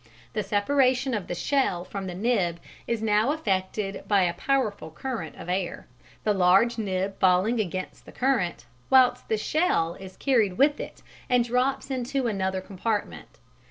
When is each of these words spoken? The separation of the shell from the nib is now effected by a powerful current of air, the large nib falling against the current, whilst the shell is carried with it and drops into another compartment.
The 0.33 0.41
separation 0.41 1.13
of 1.13 1.27
the 1.27 1.35
shell 1.35 1.85
from 1.85 2.07
the 2.07 2.15
nib 2.15 2.59
is 2.87 3.03
now 3.03 3.31
effected 3.33 4.03
by 4.07 4.23
a 4.23 4.33
powerful 4.33 4.89
current 4.89 5.35
of 5.35 5.47
air, 5.47 5.85
the 6.23 6.33
large 6.33 6.79
nib 6.79 7.19
falling 7.19 7.59
against 7.59 8.07
the 8.07 8.11
current, 8.11 8.65
whilst 8.89 9.29
the 9.29 9.37
shell 9.37 9.93
is 9.93 10.17
carried 10.17 10.57
with 10.57 10.79
it 10.79 11.03
and 11.29 11.43
drops 11.45 11.91
into 11.91 12.25
another 12.25 12.61
compartment. 12.61 13.37